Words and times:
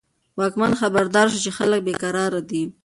واکمن 0.39 0.71
خبردار 0.81 1.25
شو 1.31 1.39
چې 1.45 1.51
خلک 1.57 1.79
بې 1.85 1.93
قرار 2.03 2.33
دي. 2.49 2.63